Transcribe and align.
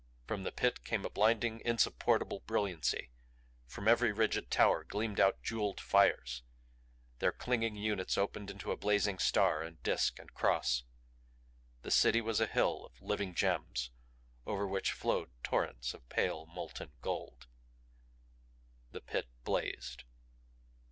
From 0.25 0.41
the 0.41 0.51
Pit 0.51 0.83
came 0.83 1.05
a 1.05 1.11
blinding, 1.11 1.61
insupportable 1.63 2.39
brilliancy. 2.39 3.11
From 3.67 3.87
every 3.87 4.11
rigid 4.11 4.49
tower 4.49 4.83
gleamed 4.83 5.19
out 5.19 5.43
jeweled 5.43 5.79
fires; 5.79 6.41
their 7.19 7.31
clinging 7.31 7.75
units 7.75 8.17
opened 8.17 8.49
into 8.49 8.75
blazing 8.77 9.19
star 9.19 9.61
and 9.61 9.79
disk 9.83 10.17
and 10.17 10.33
cross. 10.33 10.85
The 11.83 11.91
City 11.91 12.19
was 12.19 12.41
a 12.41 12.47
hill 12.47 12.83
of 12.83 12.99
living 12.99 13.35
gems 13.35 13.91
over 14.47 14.65
which 14.67 14.91
flowed 14.91 15.29
torrents 15.43 15.93
of 15.93 16.09
pale 16.09 16.47
molten 16.47 16.93
gold. 17.03 17.45
The 18.93 19.01
Pit 19.01 19.27
blazed. 19.43 20.03